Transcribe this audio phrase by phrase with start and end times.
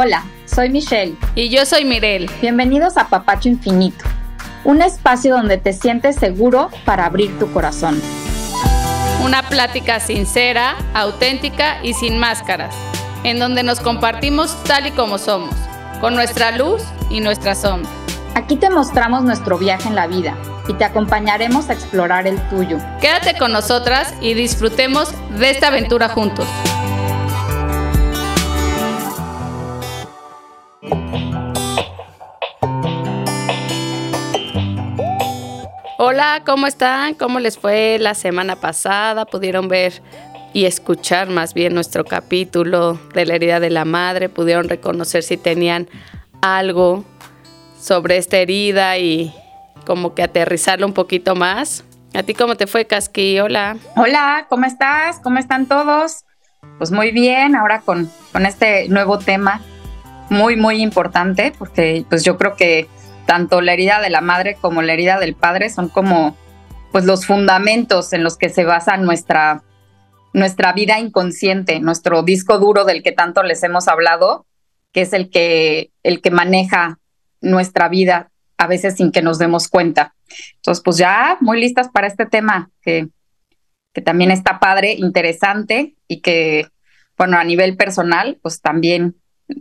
[0.00, 1.16] Hola, soy Michelle.
[1.34, 2.30] Y yo soy Mirel.
[2.40, 4.04] Bienvenidos a Papacho Infinito,
[4.62, 8.00] un espacio donde te sientes seguro para abrir tu corazón.
[9.24, 12.72] Una plática sincera, auténtica y sin máscaras,
[13.24, 15.56] en donde nos compartimos tal y como somos,
[16.00, 16.80] con nuestra luz
[17.10, 17.90] y nuestra sombra.
[18.36, 20.36] Aquí te mostramos nuestro viaje en la vida
[20.68, 22.78] y te acompañaremos a explorar el tuyo.
[23.00, 26.46] Quédate con nosotras y disfrutemos de esta aventura juntos.
[36.00, 37.14] Hola, ¿cómo están?
[37.14, 39.26] ¿Cómo les fue la semana pasada?
[39.26, 40.00] ¿Pudieron ver
[40.52, 44.28] y escuchar más bien nuestro capítulo de la herida de la madre?
[44.28, 45.88] ¿Pudieron reconocer si tenían
[46.40, 47.04] algo
[47.80, 49.34] sobre esta herida y
[49.86, 51.84] como que aterrizarlo un poquito más?
[52.14, 53.40] ¿A ti cómo te fue, Casqui?
[53.40, 53.76] Hola.
[53.96, 55.18] Hola, ¿cómo estás?
[55.18, 56.24] ¿Cómo están todos?
[56.78, 59.60] Pues muy bien, ahora con, con este nuevo tema
[60.30, 62.88] muy, muy importante, porque pues yo creo que
[63.26, 66.36] tanto la herida de la madre como la herida del padre son como
[66.92, 69.62] pues los fundamentos en los que se basa nuestra,
[70.32, 74.46] nuestra vida inconsciente, nuestro disco duro del que tanto les hemos hablado,
[74.92, 76.98] que es el que, el que maneja
[77.40, 80.14] nuestra vida a veces sin que nos demos cuenta.
[80.56, 83.08] Entonces, pues ya muy listas para este tema que,
[83.92, 86.66] que también está padre, interesante y que,
[87.16, 89.16] bueno, a nivel personal, pues también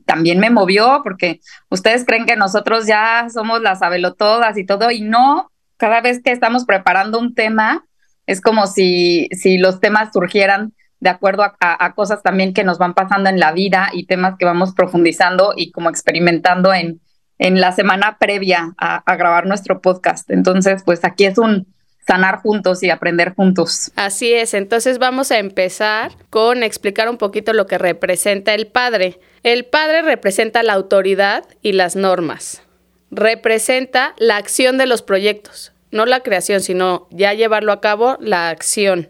[0.06, 3.80] también me movió porque ustedes creen que nosotros ya somos las
[4.18, 7.86] todas y todo y no, cada vez que estamos preparando un tema
[8.26, 12.96] es como si, si los temas surgieran de acuerdo a, cosas también que nos van
[12.96, 17.00] pasando en la vida y temas que vamos profundizando y como experimentando en,
[17.38, 20.30] en la semana previa a, a grabar nuestro podcast.
[20.32, 21.68] Entonces, pues aquí es un,
[22.08, 23.92] sanar juntos y aprender juntos.
[23.96, 29.20] Así es, entonces vamos a empezar con explicar un poquito lo que representa el padre.
[29.48, 32.64] El padre representa la autoridad y las normas.
[33.12, 38.50] Representa la acción de los proyectos, no la creación, sino ya llevarlo a cabo, la
[38.50, 39.08] acción.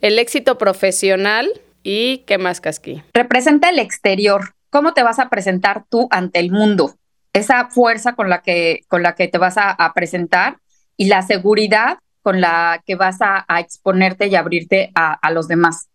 [0.00, 1.48] El éxito profesional
[1.84, 3.04] y qué más, Casqui.
[3.14, 4.52] Representa el exterior.
[4.70, 6.96] ¿Cómo te vas a presentar tú ante el mundo?
[7.32, 10.56] Esa fuerza con la que, con la que te vas a, a presentar
[10.96, 15.88] y la seguridad con la que vas a, exponerte y abrirte a, los demás.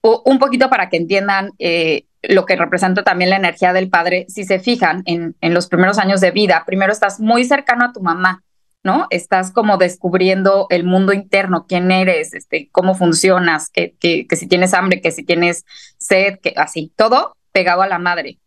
[0.00, 4.44] un poquito para que entiendan eh, lo que representa también la energía del padre, si
[4.44, 8.42] se fijan en, los primeros años de vida, primero estás muy cercano a tu mamá,
[8.84, 9.06] ¿no?
[9.10, 14.46] Estás como descubriendo el mundo interno, quién eres, este, cómo funcionas, que, que, que si
[14.46, 15.64] tienes hambre, que si tienes
[15.98, 18.38] sed, que así, todo pegado a la madre.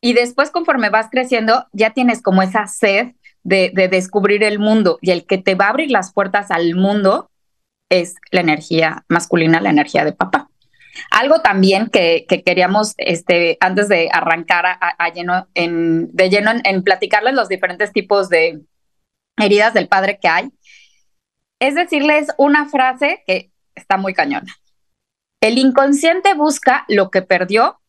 [0.00, 3.14] Y después, conforme vas creciendo, ya tienes como esa sed
[3.46, 7.30] de, descubrir el mundo y el que te va a abrir las puertas al mundo
[7.88, 10.50] es la energía masculina, la energía de papá.
[11.10, 17.34] Algo también que, queríamos, este, antes de arrancar a, lleno en, de lleno en, platicarles
[17.34, 18.62] los diferentes tipos de
[19.38, 20.50] heridas del padre que hay,
[21.60, 24.54] es decirles una frase que está muy cañona.
[25.40, 27.80] El inconsciente busca lo que perdió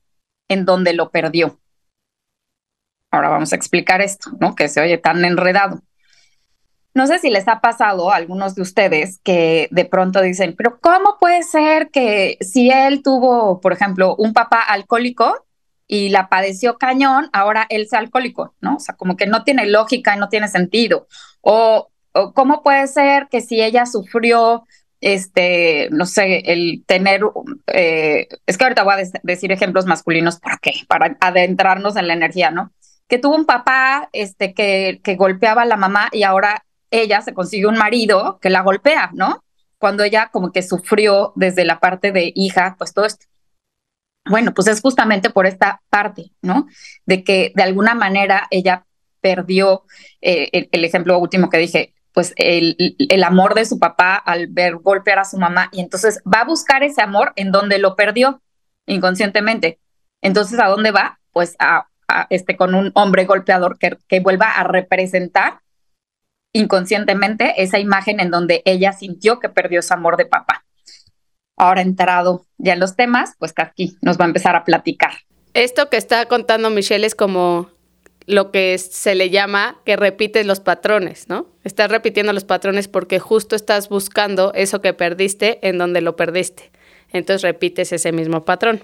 [0.49, 1.59] en donde lo perdió.
[3.11, 4.53] Ahora vamos a explicar esto, ¿no?
[4.55, 5.81] Que se oye tan enredado.
[6.97, 10.79] No sé si les ha pasado a algunos de ustedes que de pronto dicen, pero
[10.81, 15.45] ¿cómo puede ser que si él tuvo, por ejemplo, un papá alcohólico
[15.85, 18.77] y la padeció cañón, ahora él sea alcohólico, ¿no?
[18.77, 21.07] O sea, como que no tiene lógica y no tiene sentido.
[21.41, 21.91] O,
[22.33, 24.65] cómo puede ser que si ella sufrió,
[24.99, 27.21] este, no sé, el tener,
[27.67, 30.73] eh, es que ahorita voy a decir ejemplos masculinos, ¿por qué?
[30.87, 32.71] Para adentrarnos en la energía, ¿no?
[33.07, 37.33] que tuvo un papá este, que, que golpeaba a la mamá y ahora ella se
[37.33, 39.43] consigue un marido que la golpea, ¿no?
[39.77, 43.25] Cuando ella como que sufrió desde la parte de hija, pues todo esto.
[44.25, 46.67] Bueno, pues es justamente por esta parte, ¿no?
[47.05, 48.85] De que de alguna manera ella
[49.21, 49.83] perdió
[50.21, 54.77] eh, el, ejemplo último que dije, pues el, el, amor de su papá al ver
[54.77, 58.41] golpear a su mamá y entonces va a buscar ese amor en donde lo perdió
[58.85, 59.79] inconscientemente.
[60.21, 61.19] Entonces, ¿a dónde va?
[61.31, 61.87] Pues a
[62.29, 65.61] este, con un hombre golpeador que, que vuelva a representar
[66.53, 70.65] inconscientemente esa imagen en donde ella sintió que perdió su amor de papá.
[71.55, 75.11] Ahora entrado ya en los temas, pues aquí nos va a empezar a platicar.
[75.53, 77.69] Esto que está contando Michelle es como
[78.27, 81.47] lo que se le llama que repites los patrones, ¿no?
[81.63, 86.71] Estás repitiendo los patrones porque justo estás buscando eso que perdiste en donde lo perdiste.
[87.11, 88.83] Entonces repites ese mismo patrón.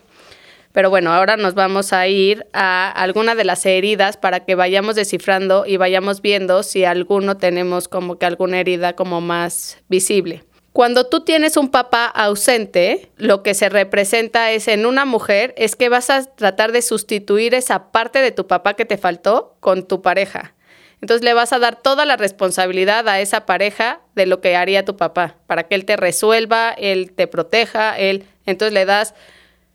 [0.73, 4.95] Pero bueno, ahora nos vamos a ir a alguna de las heridas para que vayamos
[4.95, 10.43] descifrando y vayamos viendo si alguno tenemos como que alguna herida como más visible.
[10.73, 15.75] Cuando tú tienes un papá ausente, lo que se representa es en una mujer es
[15.75, 19.87] que vas a tratar de sustituir esa parte de tu papá que te faltó con
[19.87, 20.55] tu pareja.
[20.99, 24.85] Entonces le vas a dar toda la responsabilidad a esa pareja de lo que haría
[24.85, 28.25] tu papá, para que él te resuelva, él te proteja, él.
[28.47, 29.13] Entonces le das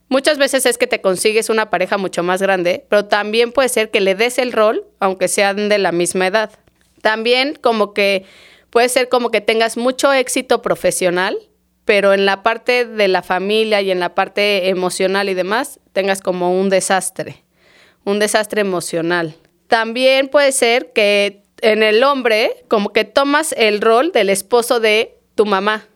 [0.09, 3.91] Muchas veces es que te consigues una pareja mucho más grande, pero también puede ser
[3.91, 6.51] que le des el rol, aunque sean de la misma edad.
[7.03, 8.25] También como que
[8.71, 11.39] puede ser como que tengas mucho éxito profesional,
[11.85, 16.21] pero en la parte de la familia y en la parte emocional y demás, tengas
[16.21, 17.45] como un desastre,
[18.05, 19.37] un desastre emocional.
[19.69, 25.19] También puede ser que en el hombre como que tomas el rol del esposo de
[25.35, 25.87] tu mamá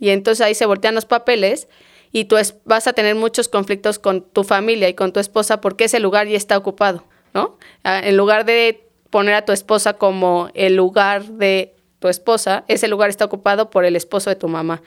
[0.00, 1.68] y entonces ahí se voltean los papeles
[2.12, 5.84] y tú vas a tener muchos conflictos con tu familia y con tu esposa porque
[5.84, 7.56] ese lugar ya está ocupado, ¿no?
[7.84, 12.88] Ah, en lugar de poner a tu esposa como el lugar de tu esposa, ese
[12.88, 14.82] lugar está ocupado por el esposo de tu mamá,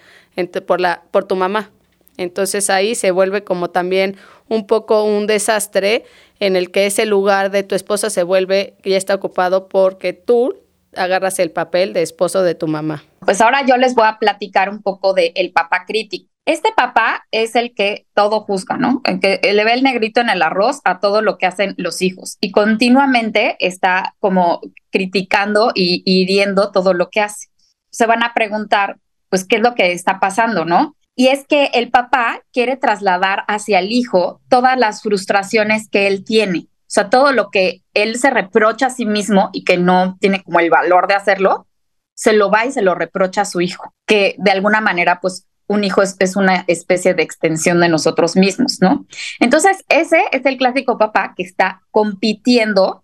[0.68, 1.72] por, la, por tu mamá.
[2.18, 4.18] Entonces ahí se vuelve como también
[4.48, 6.06] un poco un desastre
[6.40, 10.60] en el que ese lugar de tu esposa se vuelve, ya está ocupado porque tú
[10.96, 13.04] agarras el papel de esposo de tu mamá.
[13.20, 16.35] Pues ahora yo les voy a platicar un poco del el papá crítico.
[16.46, 19.02] Este papá es el que todo juzga, ¿no?
[19.04, 22.04] El que le ve el negrito en el arroz a todo lo que hacen los
[22.04, 24.62] hijos y continuamente está como
[24.92, 27.48] criticando y hiriendo todo lo que hace.
[27.90, 28.98] Se van a preguntar,
[29.30, 30.96] pues, ¿qué es lo que está pasando, no?
[31.16, 36.24] Y es que el papá quiere trasladar hacia el hijo todas las frustraciones que él
[36.24, 36.68] tiene.
[36.82, 40.44] O sea, todo lo que él se reprocha a sí mismo y que no tiene
[40.44, 41.66] como el valor de hacerlo,
[42.14, 45.48] se lo va y se lo reprocha a su hijo, que de alguna manera, pues,
[45.68, 49.06] un hijo es, una especie de extensión de nosotros mismos, ¿no?
[49.40, 53.04] Entonces, ese es el clásico papá que está compitiendo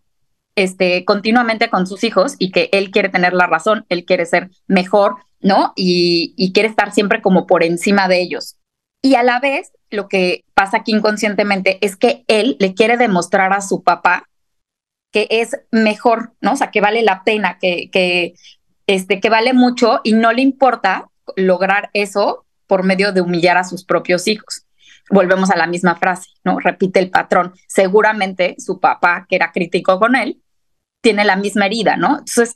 [0.55, 4.51] este, continuamente con sus hijos y que él quiere tener la razón, él quiere ser
[4.67, 5.73] mejor, ¿no?
[5.75, 8.57] Y, y quiere estar siempre como por encima de ellos.
[9.01, 13.53] Y a la vez, lo que pasa aquí inconscientemente es que él le quiere demostrar
[13.53, 14.27] a su papá
[15.11, 16.53] que es mejor, ¿no?
[16.53, 18.33] O sea, que vale la pena, que, que,
[18.87, 23.65] este, que vale mucho y no le importa lograr eso por medio de humillar a
[23.65, 24.65] sus propios hijos.
[25.09, 26.57] Volvemos a la misma frase, ¿no?
[26.57, 27.51] Repite el patrón.
[27.67, 30.41] Seguramente su papá, que era crítico con él,
[31.01, 32.19] tiene la misma herida, ¿no?
[32.19, 32.55] Entonces,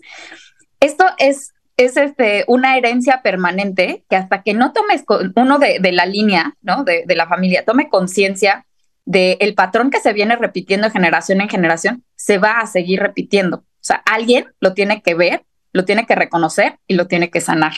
[0.80, 5.04] esto es, es este, una herencia permanente que hasta que no tomes
[5.36, 6.86] uno de, la línea, ¿no?
[6.86, 8.66] De, de la familia, tome conciencia
[9.04, 13.02] del el patrón que se viene repitiendo de generación en generación, se va a seguir
[13.02, 13.58] repitiendo.
[13.58, 17.42] O sea, alguien lo tiene que ver, lo tiene que reconocer y lo tiene que
[17.42, 17.74] sanar.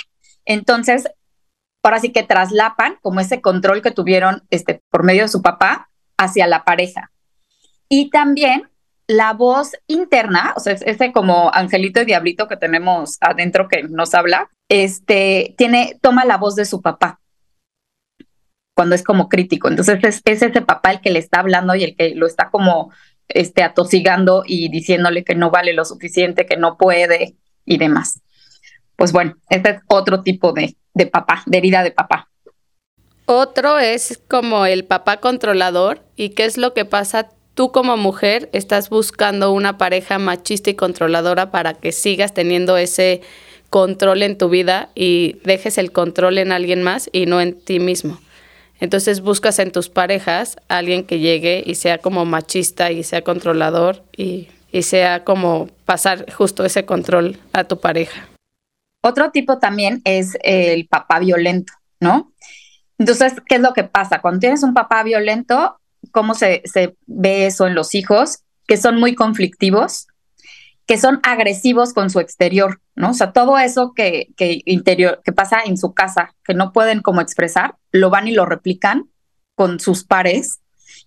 [0.45, 1.07] Entonces,
[1.83, 5.89] ahora sí que traslapan como ese control que tuvieron este, por medio de su papá
[6.17, 7.11] hacia la pareja.
[7.89, 8.69] Y también
[9.07, 14.13] la voz interna, o sea, ese como angelito y diablito que tenemos adentro que nos
[14.13, 17.19] habla, este, tiene, toma la voz de su papá
[18.75, 19.69] cuando es como crítico.
[19.69, 22.49] Entonces es, es, ese papá el que le está hablando y el que lo está
[22.51, 22.91] como
[23.29, 27.35] este, atosigando y diciéndole que no vale lo suficiente, que no puede
[27.65, 28.21] y demás.
[28.95, 32.27] Pues bueno, este es otro tipo de, de papá, de herida de papá.
[33.25, 38.49] Otro es como el papá controlador y qué es lo que pasa tú como mujer
[38.53, 43.21] estás buscando una pareja machista y controladora para que sigas teniendo ese
[43.69, 47.79] control en tu vida y dejes el control en alguien más y no en ti
[47.79, 48.19] mismo.
[48.79, 54.03] Entonces buscas en tus parejas alguien que llegue y sea como machista y sea controlador
[54.15, 58.29] y, y sea como pasar justo ese control a tu pareja.
[59.07, 61.71] Otro tipo también es el papá violento,
[62.01, 62.33] ¿no?
[62.97, 64.21] Entonces, ¿qué es lo que pasa?
[64.21, 65.79] Cuando tienes un papá violento,
[66.11, 66.61] ¿cómo se,
[67.05, 68.39] ve eso en los hijos?
[68.67, 70.07] Que son muy conflictivos,
[70.85, 73.11] que son agresivos con su exterior, ¿no?
[73.11, 77.01] O sea, todo eso que, que, interior, que pasa en su casa, que no pueden
[77.01, 79.09] como expresar, lo van y lo replican
[79.55, 80.59] con sus pares.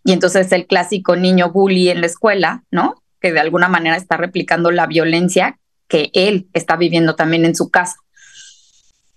[0.05, 3.03] Y entonces el clásico niño bully en la escuela, ¿no?
[3.21, 5.60] Que de alguna manera está replicando la violencia
[5.91, 7.97] que él está viviendo también en su casa.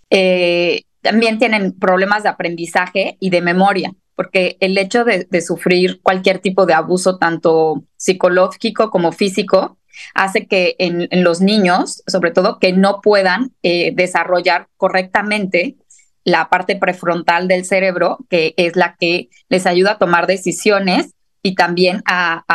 [0.10, 6.40] Eh, también tienen problemas de aprendizaje y de memoria, porque el hecho de, sufrir cualquier
[6.40, 9.78] tipo de abuso, tanto psicológico como físico,
[10.16, 15.76] hace que en, los niños, sobre todo, que no puedan eh, desarrollar correctamente
[16.24, 21.12] la parte prefrontal del cerebro, que es la que les ayuda a tomar decisiones
[21.44, 22.46] y también a,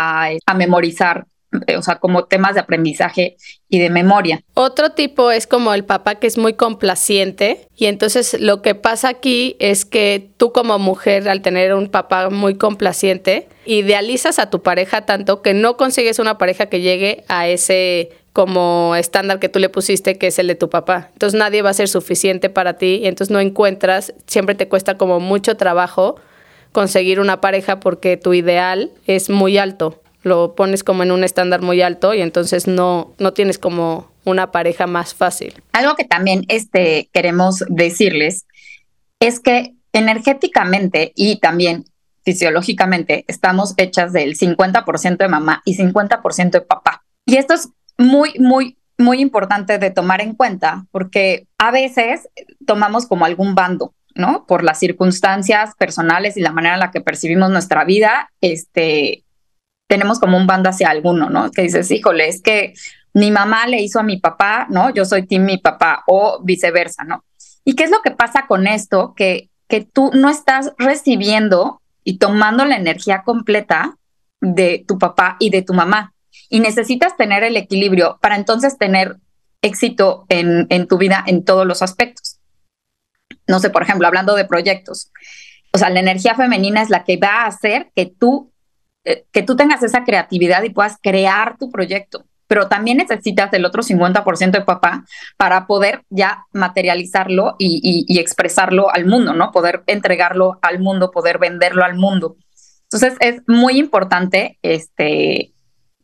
[0.57, 1.27] memorizar
[1.77, 3.37] o sea, como temas de aprendizaje
[3.69, 4.43] y de memoria.
[4.55, 9.09] Otro tipo es como el papá que es muy complaciente y entonces lo que pasa
[9.09, 14.63] aquí es que tú como mujer al tener un papá muy complaciente, idealizas a tu
[14.63, 19.59] pareja tanto que no consigues una pareja que llegue a ese como estándar que tú
[19.59, 21.09] le pusiste, que es el de tu papá.
[21.13, 24.97] Entonces nadie va a ser suficiente para ti y entonces no encuentras, siempre te cuesta
[24.97, 26.17] como mucho trabajo
[26.71, 30.01] conseguir una pareja porque tu ideal es muy alto.
[30.29, 34.53] Lo pones como en un estándar muy alto y entonces no, no tienes como una
[34.53, 35.55] pareja más fácil.
[35.73, 38.47] Algo que también este, queremos decirles
[39.21, 41.85] es que energéticamente y también
[42.25, 47.03] fisiológicamente estamos hechas del 50% de mamá y 50% de papá.
[47.25, 52.29] Y esto es muy, muy, muy importante de tomar en cuenta porque a veces
[52.67, 53.95] tomamos como algún bando.
[54.15, 54.47] ¿no?
[54.47, 59.23] Por las circunstancias personales y la manera en la que percibimos nuestra vida, este,
[59.89, 61.51] tenemos como un bando hacia alguno, ¿no?
[61.51, 62.75] Que dices, híjole, es que
[63.15, 64.91] mi mamá le hizo a mi papá, ¿no?
[64.91, 67.25] Yo soy team mi papá o viceversa, ¿no?
[67.65, 69.15] ¿Y qué es lo que pasa con esto?
[69.17, 73.97] Que, que tú no estás recibiendo y tomando la energía completa
[74.41, 76.15] de tu papá y de tu mamá.
[76.49, 79.17] Y necesitas tener el equilibrio para entonces tener
[79.63, 82.39] éxito en, en tu vida en todos los aspectos.
[83.47, 85.11] No sé, por ejemplo, hablando de proyectos.
[85.73, 88.53] O sea, la energía femenina es la que va a hacer que tú
[89.09, 93.65] eh, que tú tengas esa creatividad y puedas crear tu proyecto, pero también necesitas el
[93.65, 95.05] otro 50% de papá
[95.39, 99.51] para poder ya materializarlo y, expresarlo al mundo, ¿no?
[99.51, 102.37] Poder entregarlo al mundo, poder venderlo al mundo.
[102.83, 105.55] Entonces es muy importante este,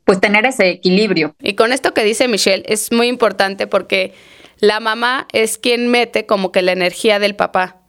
[0.04, 1.34] pues tener ese equilibrio.
[1.40, 4.14] Y con esto que dice Michelle, es muy importante porque
[4.61, 7.84] la mamá es quien mete como que la energía del papá.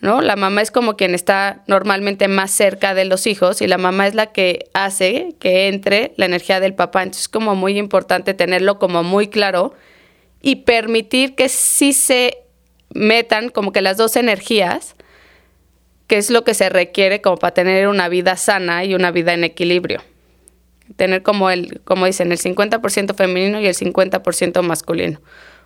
[0.00, 0.20] ¿No?
[0.20, 4.06] La mamá es como quien está normalmente más cerca de los hijos y la mamá
[4.06, 7.02] es la que hace que entre la energía del papá.
[7.02, 9.74] Entonces es como muy importante tenerlo como muy claro
[10.42, 12.38] y permitir que sí se
[12.92, 14.94] metan como que las dos energías,
[16.06, 19.32] que es lo que se requiere como para tener una vida sana y una vida
[19.32, 20.02] en equilibrio.
[20.96, 25.20] Tener como el, como dicen, el 50% femenino y el 50% masculino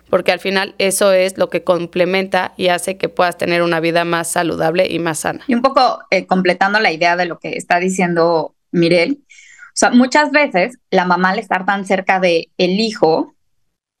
[0.09, 4.05] porque al final eso es lo que complementa y hace que puedas tener una vida
[4.05, 5.43] más saludable y más sana.
[5.47, 9.91] Y un poco eh, completando la idea de lo que está diciendo Mirel, o sea,
[9.91, 13.35] muchas veces la mamá al estar tan cerca de el hijo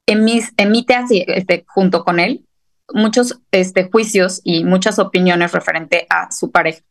[0.05, 2.43] emite así, este, junto con él
[2.93, 6.81] muchos este, juicios y muchas opiniones referente a su pareja.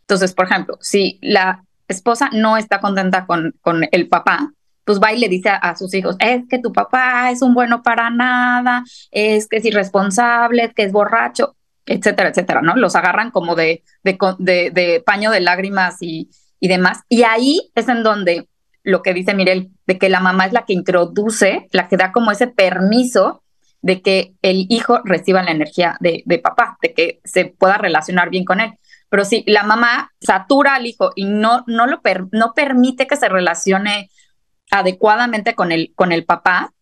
[0.00, 4.52] Entonces, por ejemplo, si la esposa no está contenta con, con el papá,
[4.86, 7.82] pues va y le dice a, sus hijos, es que tu papá es un bueno
[7.82, 12.76] para nada, es que es irresponsable, es que es borracho, etcétera, etcétera, ¿no?
[12.76, 17.00] Los agarran como de, de, paño de lágrimas y, y demás.
[17.08, 18.48] Y ahí es en donde
[18.84, 22.12] lo que dice Mirel, de que la mamá es la que introduce, la que da
[22.12, 23.42] como ese permiso
[23.82, 28.44] de que el hijo reciba la energía de, papá, de que se pueda relacionar bien
[28.44, 28.74] con él.
[29.08, 32.00] Pero si la mamá satura al hijo y no, no, lo
[32.30, 34.10] no permite que se relacione
[34.70, 36.72] adecuadamente con el, con el papá,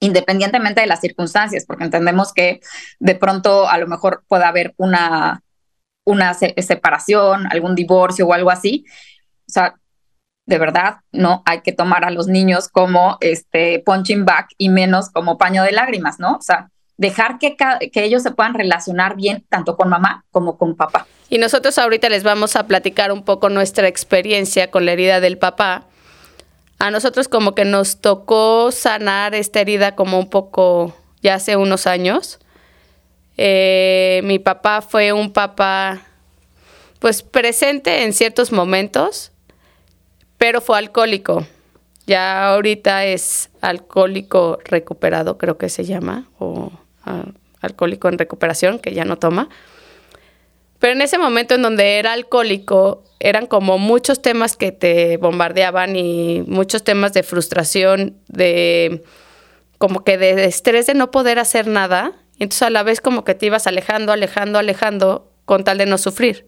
[0.00, 2.60] independientemente de las circunstancias, porque entendemos que
[2.98, 5.42] de pronto a lo mejor puede haber una,
[6.04, 8.84] una separación, algún divorcio o algo así.
[9.48, 9.74] O sea,
[10.46, 15.10] de verdad, no hay que tomar a los niños como este punching back y menos
[15.10, 16.36] como paño de lágrimas, ¿no?
[16.36, 20.76] O sea, dejar que, que ellos se puedan relacionar bien tanto con mamá como con
[20.76, 21.06] papá.
[21.28, 25.38] Y nosotros ahorita les vamos a platicar un poco nuestra experiencia con la herida del
[25.38, 25.84] papá
[26.78, 31.86] a nosotros como que nos tocó sanar esta herida como un poco ya hace unos
[31.86, 32.38] años.
[33.36, 36.02] Eh, mi papá fue un papá
[36.98, 39.32] pues presente en ciertos momentos,
[40.38, 41.46] pero fue alcohólico.
[42.06, 46.70] Ya ahorita es alcohólico recuperado, creo que se llama, o
[47.04, 47.24] ah,
[47.60, 49.48] alcohólico en recuperación, que ya no toma.
[50.78, 55.96] Pero en ese momento en donde era alcohólico, eran como muchos temas que te bombardeaban
[55.96, 59.02] y muchos temas de frustración, de
[59.78, 62.12] como que de estrés de no poder hacer nada.
[62.38, 65.96] Entonces a la vez como que te ibas alejando, alejando, alejando con tal de no
[65.96, 66.46] sufrir.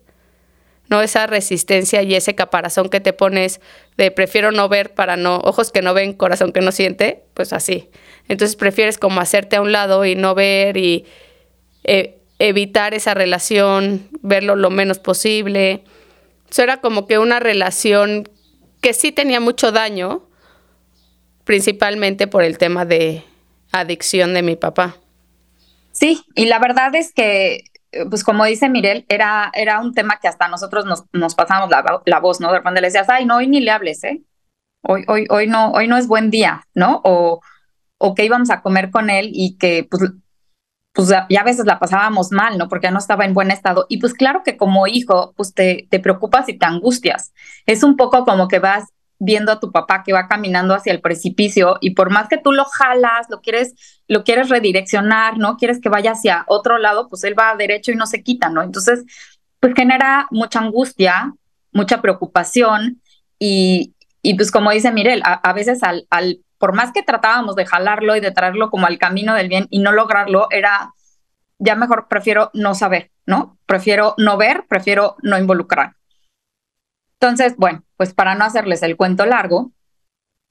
[0.89, 3.61] No esa resistencia y ese caparazón que te pones
[3.99, 7.53] de prefiero no ver para no, ojos que no ven, corazón que no siente, pues
[7.53, 7.91] así.
[8.27, 11.05] Entonces prefieres como hacerte a un lado y no ver y
[11.85, 15.85] eh, evitar esa relación, verlo lo menos posible.
[16.51, 18.29] Eso era como que una relación
[18.81, 20.23] que sí tenía mucho daño,
[21.45, 23.25] principalmente por el tema de
[23.73, 24.97] adicción de mi papá.
[25.93, 27.65] Sí, y la verdad es que,
[28.09, 32.21] pues como dice Mirel, era, era un tema que hasta nosotros nos, nos pasamos la,
[32.21, 32.53] voz, ¿no?
[32.53, 34.23] De repente le decías, ay, no, hoy ni le hables, ¿eh?
[34.83, 37.01] Hoy, hoy, hoy, no, hoy no es buen día, ¿no?
[37.03, 37.41] O,
[37.99, 40.03] o que íbamos a comer con él y que pues
[40.93, 42.69] pues ya a veces la pasábamos mal, ¿no?
[42.69, 43.87] Porque no estaba en buen estado.
[43.89, 47.33] Y pues claro que como hijo, pues te, te preocupas y te angustias.
[47.67, 48.85] Es un poco como que vas
[49.19, 52.53] viendo a tu papá que va caminando hacia el precipicio y por más que tú
[52.53, 53.75] lo jalas, lo quieres,
[54.07, 55.57] lo quieres redireccionar, ¿no?
[55.57, 58.63] Quieres que vaya hacia otro lado, pues él va derecho y no se quita, ¿no?
[58.63, 59.05] Entonces,
[59.61, 61.35] pues genera mucha angustia,
[61.73, 63.03] mucha preocupación
[63.39, 66.07] y, y pues como dice Mirel, a, veces al,
[66.59, 69.79] por más que tratábamos de jalarlo y de traerlo como al camino del bien y
[69.79, 70.93] no lograrlo, era
[71.59, 73.59] ya mejor prefiero no saber, ¿no?
[73.67, 75.95] Prefiero no ver, prefiero no involucrar.
[77.21, 79.73] Entonces, bueno, pues para no hacerles el cuento largo,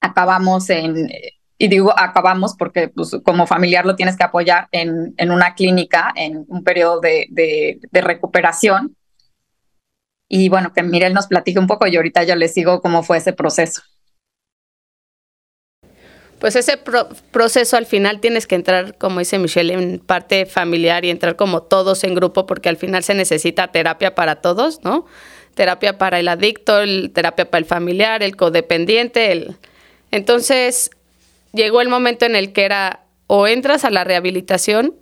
[0.01, 1.09] acabamos en,
[1.57, 6.11] y digo acabamos porque pues, como familiar lo tienes que apoyar en, en una clínica,
[6.15, 8.95] en un periodo de, de, recuperación.
[10.29, 13.17] Y bueno, que Mirel nos platique un poco y ahorita yo les sigo cómo fue
[13.17, 13.81] ese proceso.
[16.39, 16.79] Pues ese
[17.31, 21.63] proceso al final tienes que entrar, como dice Michelle, en parte familiar y entrar como
[21.63, 25.05] todos en grupo, porque al final se necesita terapia para todos, ¿no?
[25.55, 29.31] Terapia para el adicto, terapia para el familiar, el codependiente.
[29.31, 29.57] El...
[30.11, 30.91] Entonces
[31.53, 34.93] llegó el momento en el que era o entras a la rehabilitación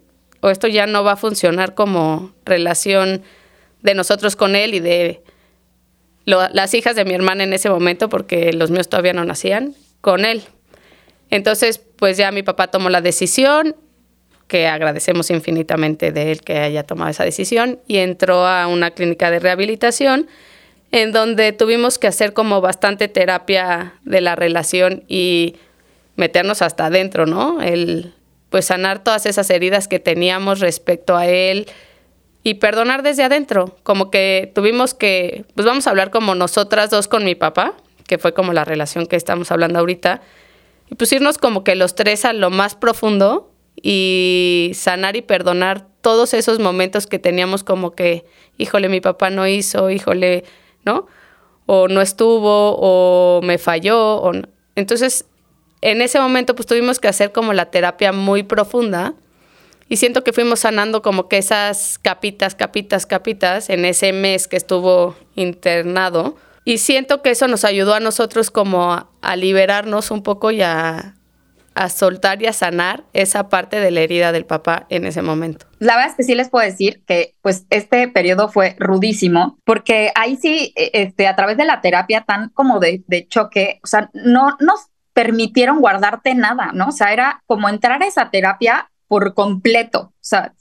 [0.42, 3.24] o esto ya no va a funcionar como relación
[3.82, 5.24] de nosotros con él y de
[6.25, 10.24] las hijas de mi hermana en ese momento, porque los míos todavía no nacían, con
[10.25, 10.44] él.
[11.29, 13.75] Entonces, pues ya mi papá tomó la decisión,
[14.48, 19.32] que agradecemos infinitamente de él que haya tomado esa decisión, y entró a una clínica
[19.32, 20.27] de rehabilitación
[20.91, 25.55] en donde tuvimos que hacer como bastante terapia de la relación y
[26.15, 27.62] meternos hasta adentro, ¿no?
[27.62, 28.13] El
[28.50, 31.67] pues sanar todas esas heridas que teníamos respecto a él
[32.44, 37.10] y perdonar desde adentro, como que tuvimos que, pues vamos a hablar como nosotras dos
[37.10, 37.74] con mi papá,
[38.08, 40.22] que fue como la relación que estamos hablando ahorita,
[40.89, 43.51] y pues irnos como que los tres a lo más profundo
[43.82, 48.25] y sanar y perdonar todos esos momentos que teníamos como que,
[48.58, 50.44] híjole, mi papá no hizo, híjole,
[50.84, 51.08] ¿no?
[51.65, 54.32] O no estuvo, o me falló, o
[54.75, 55.25] Entonces,
[55.82, 59.13] en ese momento pues tuvimos que hacer como la terapia muy profunda
[59.88, 64.58] y siento que fuimos sanando como que esas capitas, capitas, capitas en ese mes que
[64.58, 70.50] estuvo internado y siento que eso nos ayudó a nosotros como a, liberarnos un poco
[70.50, 71.14] y a,
[71.90, 75.68] soltar y a sanar esa parte de la herida del papá en ese momento.
[75.80, 80.12] La verdad es que sí les puedo decir que pues este periodo fue rudísimo porque
[80.16, 83.88] ahí sí, e, este, a través de la terapia tan como de, de choque, o
[83.88, 86.88] sea, no nos permitieron guardarte nada, ¿no?
[86.88, 90.54] O sea, era como entrar a esa terapia por completo, o sea,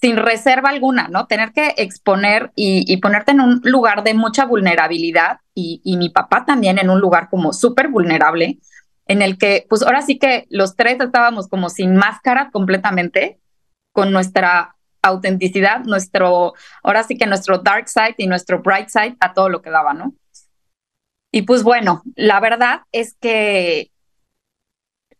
[0.00, 1.26] sin reserva alguna, ¿no?
[1.26, 6.78] Tener que exponer y, ponerte en un lugar de mucha vulnerabilidad y, mi papá también
[6.78, 8.58] en un lugar como súper vulnerable,
[9.06, 13.40] en el que, pues ahora sí que los tres estábamos como sin máscara completamente,
[13.92, 19.32] con nuestra autenticidad, nuestro, ahora sí que nuestro dark side y nuestro bright side a
[19.32, 20.14] todo lo que daba, ¿no?
[21.32, 23.90] Y pues bueno, la verdad es que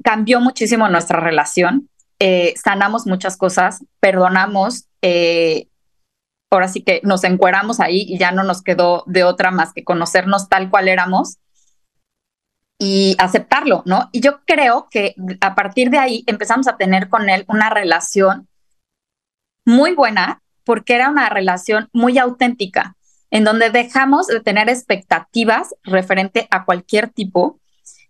[0.02, 1.88] cambió muchísimo nuestra relación.
[2.20, 5.68] Eh, sanamos muchas cosas, perdonamos, eh,
[6.50, 9.84] ahora sí que nos encueramos ahí y ya no nos quedó de otra más que
[9.84, 11.38] conocernos tal cual éramos
[12.78, 14.08] y aceptarlo, ¿no?
[14.12, 18.48] Y yo creo que a partir de ahí empezamos a tener con él una relación
[19.64, 22.96] muy buena porque era una relación muy auténtica,
[23.30, 27.60] en donde dejamos de tener expectativas referente a cualquier tipo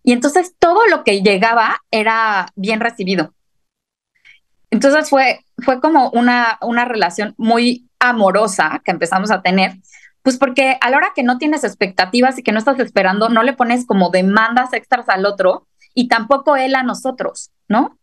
[0.02, 3.34] y entonces todo lo que llegaba era bien recibido.
[4.70, 9.76] Entonces fue, fue como una, una relación muy amorosa que empezamos a tener,
[10.22, 13.42] pues porque a la hora que no tienes expectativas y que no estás esperando, no
[13.42, 17.98] le pones como demandas extras al otro y tampoco él a nosotros, ¿no?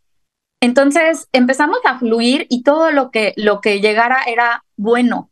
[0.60, 5.30] Entonces empezamos a fluir y todo lo que, lo que llegara era bueno,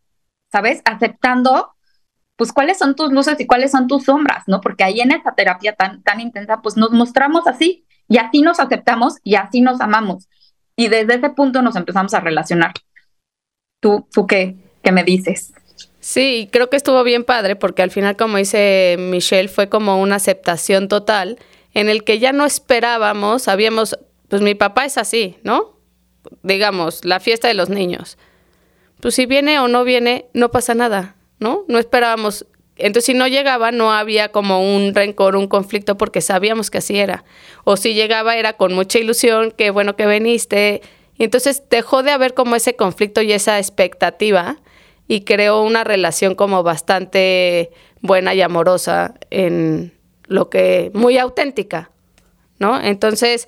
[0.51, 0.81] ¿sabes?
[0.85, 1.73] Aceptando,
[2.35, 4.61] pues cuáles son tus luces y cuáles son tus sombras, ¿no?
[4.61, 8.59] Porque ahí en esa terapia tan, tan intensa, pues nos mostramos así y así nos
[8.59, 10.27] aceptamos y así nos amamos.
[10.75, 12.73] Y desde ese punto nos empezamos a relacionar.
[13.79, 15.53] ¿Tú, tú qué, qué me dices?
[15.99, 20.15] Sí, creo que estuvo bien padre porque al final, como dice Michelle, fue como una
[20.15, 21.39] aceptación total
[21.73, 25.77] en el que ya no esperábamos, sabíamos, pues mi papá es así, ¿no?
[26.43, 28.17] Digamos, la fiesta de los niños.
[28.99, 31.65] Pues si viene o no viene, no pasa nada, ¿no?
[31.67, 36.71] No esperábamos entonces, si no llegaba, no había como un rencor, un conflicto, porque sabíamos
[36.71, 37.23] que así era.
[37.63, 40.81] O si llegaba, era con mucha ilusión, qué bueno que viniste.
[41.17, 44.57] Y entonces dejó de haber como ese conflicto y esa expectativa
[45.07, 49.93] y creó una relación como bastante buena y amorosa en
[50.25, 51.91] lo que, muy auténtica,
[52.57, 52.81] ¿no?
[52.81, 53.47] Entonces,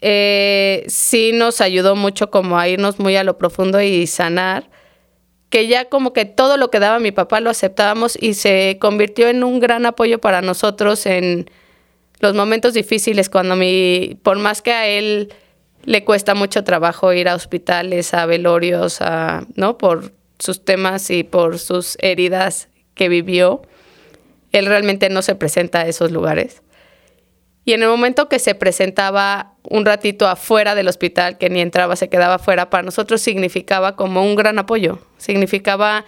[0.00, 4.68] eh, sí nos ayudó mucho como a irnos muy a lo profundo y sanar
[5.52, 9.28] que ya como que todo lo que daba mi papá lo aceptábamos y se convirtió
[9.28, 11.50] en un gran apoyo para nosotros en
[12.20, 15.30] los momentos difíciles cuando mi, por más que a él
[15.84, 19.76] le cuesta mucho trabajo ir a hospitales, a velorios, a, ¿no?
[19.76, 23.60] Por sus temas y por sus heridas que vivió,
[24.52, 26.62] él realmente no se presenta a esos lugares.
[27.64, 31.94] Y en el momento que se presentaba un ratito afuera del hospital, que ni entraba,
[31.94, 34.98] se quedaba afuera, para nosotros significaba como un gran apoyo.
[35.16, 36.04] Significaba,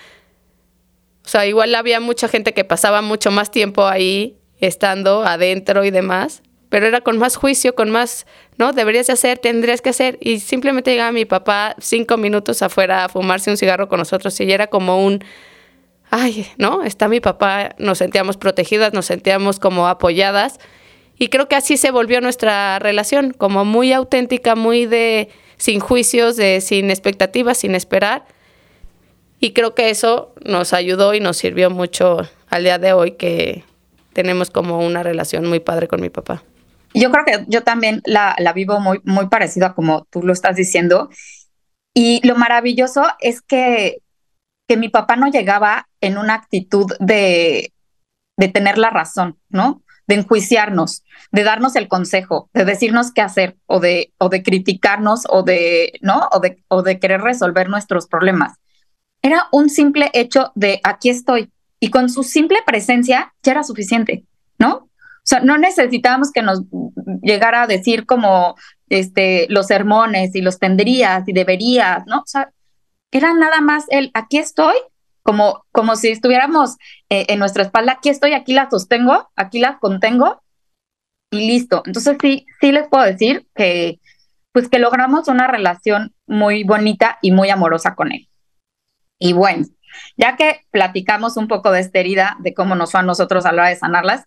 [1.24, 5.90] o sea, igual había mucha gente que pasaba mucho más tiempo ahí, estando adentro y
[5.90, 8.72] demás, pero era con más juicio, con más, ¿no?
[8.72, 10.18] Deberías de hacer, tendrías que hacer.
[10.20, 14.50] Y simplemente llegaba mi papá cinco minutos afuera a fumarse un cigarro con nosotros y
[14.50, 15.22] era como un,
[16.10, 16.82] ay, ¿no?
[16.82, 20.58] Está mi papá, nos sentíamos protegidas, nos sentíamos como apoyadas
[21.18, 26.36] y creo que así se volvió nuestra relación, como muy auténtica, muy de sin juicios,
[26.36, 28.24] de sin expectativas, sin esperar.
[29.38, 33.64] Y creo que eso nos ayudó y nos sirvió mucho al día de hoy que
[34.12, 36.42] tenemos como una relación muy padre con mi papá.
[36.94, 40.56] Yo creo que yo también la, la vivo muy, muy parecida como tú lo estás
[40.56, 41.10] diciendo.
[41.92, 43.98] Y lo maravilloso es que,
[44.68, 47.72] que mi papá no llegaba en una actitud de,
[48.36, 49.83] de tener la razón, ¿no?
[50.06, 55.24] De enjuiciarnos, de darnos el consejo, de decirnos qué hacer o de, o de criticarnos
[55.28, 56.28] o de, ¿no?
[56.32, 58.58] O de, o de querer resolver nuestros problemas.
[59.22, 64.24] Era un simple hecho de aquí estoy y con su simple presencia ya era suficiente,
[64.58, 64.74] ¿no?
[64.76, 66.62] O sea, no necesitábamos que nos
[67.22, 68.56] llegara a decir como
[68.90, 72.18] este, los sermones y los tendrías y deberías, ¿no?
[72.18, 72.52] O sea,
[73.10, 74.74] era nada más el aquí estoy
[75.24, 76.76] como, como si estuviéramos
[77.08, 80.42] eh, en nuestra espalda, aquí estoy, aquí la sostengo, aquí la contengo
[81.32, 81.82] y listo.
[81.86, 83.98] Entonces sí, sí les puedo decir que
[84.52, 88.28] pues que logramos una relación muy bonita y muy amorosa con él.
[89.18, 89.66] Y bueno,
[90.16, 93.52] ya que platicamos un poco de esta herida, de cómo nos fue a nosotros a
[93.52, 94.24] la hora de sanarlas,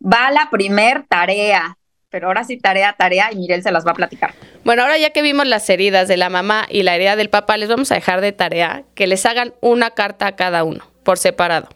[0.00, 1.75] va la primer tarea
[2.10, 4.34] pero ahora sí tarea, tarea, y Mirel se las va a platicar.
[4.64, 7.56] Bueno, ahora ya que vimos las heridas de la mamá y la herida del papá,
[7.56, 11.18] les vamos a dejar de tarea que les hagan una carta a cada uno, por
[11.18, 11.68] separado.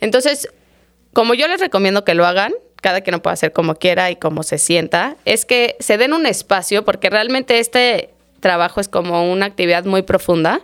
[0.00, 0.48] Entonces,
[1.12, 4.16] como yo les recomiendo que lo hagan, cada quien lo puede hacer como quiera y
[4.16, 9.30] como se sienta, es que se den un espacio, porque realmente este trabajo es como
[9.30, 10.62] una actividad muy profunda,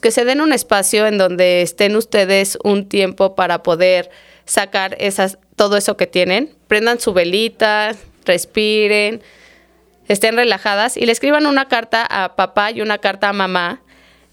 [0.00, 4.10] que se den un espacio en donde estén ustedes un tiempo para poder
[4.44, 7.94] sacar esas, todo eso que tienen, prendan su velita,
[8.24, 9.22] respiren,
[10.08, 13.82] estén relajadas y le escriban una carta a papá y una carta a mamá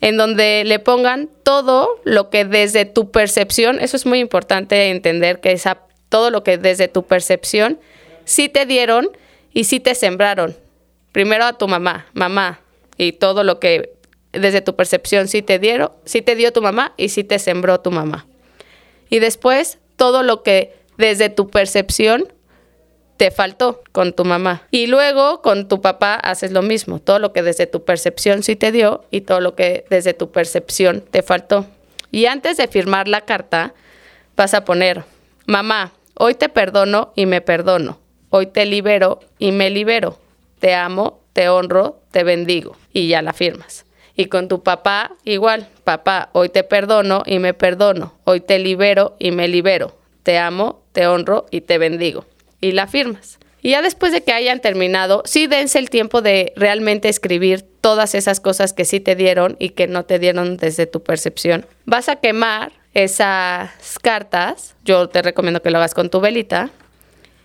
[0.02, 5.40] en donde le pongan todo lo que desde tu percepción, eso es muy importante entender
[5.40, 5.78] que esa,
[6.10, 7.80] todo lo que desde tu percepción
[8.26, 9.10] sí te dieron
[9.54, 10.58] y sí te sembraron.
[11.14, 12.60] Primero a tu mamá, mamá,
[12.98, 13.93] y todo lo que
[14.34, 17.80] desde tu percepción sí te dieron, sí te dio tu mamá y sí te sembró
[17.80, 18.26] tu mamá.
[19.10, 22.28] Y después todo lo que desde tu percepción
[23.18, 24.64] te faltó con tu mamá.
[24.72, 28.56] Y luego con tu papá haces lo mismo, todo lo que desde tu percepción sí
[28.56, 31.66] te dio y todo lo que desde tu percepción te faltó.
[32.12, 33.74] Y antes de firmar la carta,
[34.36, 35.04] vas a poner,
[35.46, 38.00] mamá, hoy te perdono y me perdono.
[38.30, 40.18] Hoy te libero y me libero.
[40.60, 42.76] Te amo, te honro, te bendigo.
[42.92, 43.86] Y ya la firmas.
[44.16, 49.16] Y con tu papá igual, papá, hoy te perdono y me perdono, hoy te libero
[49.20, 52.26] y me libero, te amo, te honro y te bendigo.
[52.62, 53.40] Y la firmas.
[53.62, 58.14] Y ya después de que hayan terminado, sí dense el tiempo de realmente escribir todas
[58.14, 61.66] esas cosas que sí te dieron y que no te dieron desde tu percepción.
[61.86, 63.72] Vas a quemar esas
[64.02, 66.70] cartas, yo te recomiendo que lo hagas con tu velita,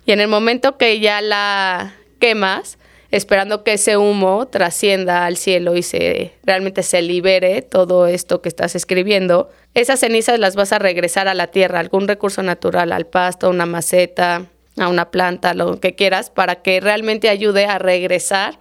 [0.05, 2.79] y en el momento que ya la quemas,
[3.11, 8.49] esperando que ese humo trascienda al cielo y se realmente se libere todo esto que
[8.49, 9.51] estás escribiendo.
[9.75, 13.67] Esas cenizas las vas a regresar a la tierra, algún recurso natural, al pasto, una
[13.67, 18.59] maceta, a una planta, lo que quieras, para que realmente ayude a regresar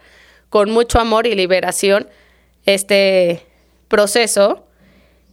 [0.49, 2.07] con mucho amor y liberación
[2.65, 3.43] este
[3.89, 4.65] proceso.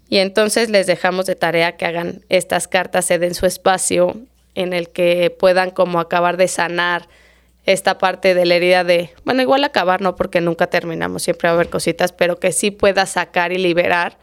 [0.08, 4.16] Y entonces les dejamos de tarea que hagan estas cartas, se den su espacio
[4.54, 7.08] en el que puedan como acabar de sanar
[7.66, 11.52] esta parte de la herida de, bueno, igual acabar, no porque nunca terminamos, siempre va
[11.52, 14.18] a haber cositas, pero que sí puedas sacar y liberar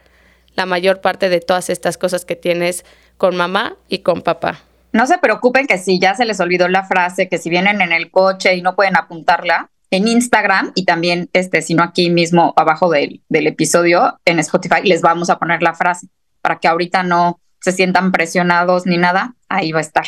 [0.54, 2.84] la mayor parte de todas estas cosas que tienes
[3.16, 4.60] con mamá y con papá.
[4.92, 7.92] No se preocupen que si ya se les olvidó la frase, que si vienen en
[7.92, 12.90] el coche y no pueden apuntarla, en Instagram y también, este, sino aquí mismo abajo
[12.90, 16.08] del, del episodio en Spotify, les vamos a poner la frase
[16.40, 20.06] para que ahorita no se sientan presionados ni nada, ahí va a estar.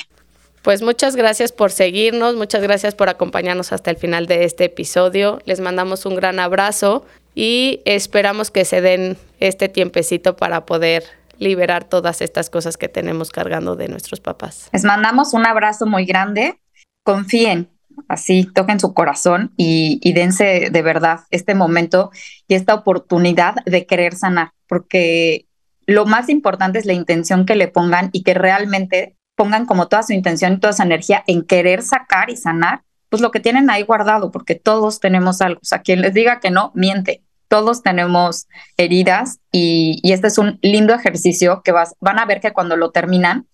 [0.65, 5.39] Pues muchas gracias por seguirnos, muchas gracias por acompañarnos hasta el final de este episodio.
[5.45, 11.05] Les mandamos un gran abrazo y esperamos que se den este tiempecito para poder
[11.39, 14.71] liberar todas estas cosas que tenemos cargando de nuestros papás.
[14.73, 16.59] Les mandamos un abrazo muy grande.
[17.03, 17.69] Confíen,
[18.09, 22.11] así, toquen su corazón y, dense de verdad este momento
[22.49, 25.45] y esta oportunidad de querer sanar, porque
[25.85, 30.03] lo más importante es la intención que le pongan y que realmente pongan como toda
[30.03, 33.71] su intención y toda esa energía en querer sacar y sanar, pues lo que tienen
[33.71, 35.61] ahí guardado, porque todos tenemos algo.
[35.61, 37.23] O sea, quien les diga que no, miente.
[37.49, 42.53] Todos tenemos heridas y, este es un lindo ejercicio que vas, van a ver que
[42.53, 43.47] cuando lo terminan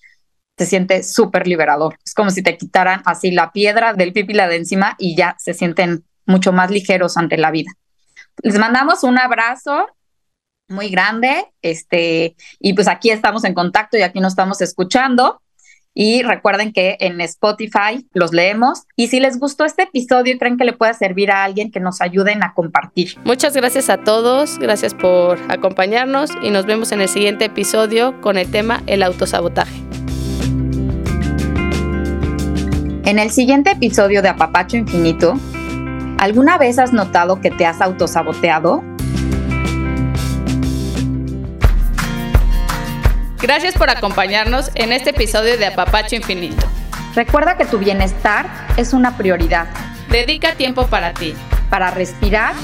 [0.57, 1.99] se siente súper liberador.
[2.05, 5.55] Es como si te quitaran así la piedra del pípila de encima y ya se
[5.55, 7.73] sienten mucho más ligeros ante la vida.
[8.43, 9.87] Les mandamos un abrazo
[10.69, 15.43] muy grande, este, y pues aquí estamos en contacto y aquí nos estamos escuchando.
[15.95, 18.85] Y recuerden que en Spotify los leemos.
[18.97, 21.81] Y si les gustó este episodio y creen que le pueda servir a alguien, que
[21.81, 23.17] nos ayuden a compartir.
[23.25, 28.39] Muchas gracias a todos, gracias por acompañarnos y nos vemos en el siguiente episodio con
[28.39, 29.83] el tema el autosabotaje.
[33.05, 35.35] En el siguiente episodio de Apapacho Infinito,
[36.19, 38.85] ¿alguna vez has notado que te has autosaboteado?
[43.43, 46.67] Gracias por acompañarnos en este episodio de Apapacho Infinito.
[47.15, 49.67] Recuerda que tu bienestar es una prioridad.
[50.11, 51.35] Dedica tiempo para ti,
[51.71, 52.55] para respirar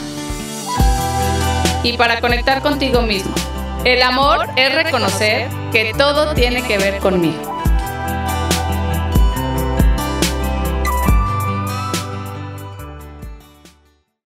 [1.83, 3.35] y para conectar contigo mismo.
[3.85, 7.56] El amor es reconocer que todo tiene que ver conmigo.